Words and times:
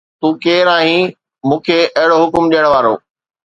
تون 0.19 0.31
ڪير 0.43 0.65
آهين 0.77 1.05
مون 1.47 1.59
کي 1.67 1.77
اهڙو 1.99 2.17
حڪم 2.23 2.43
ڏيڻ 2.51 2.65
وارو؟ 2.73 2.93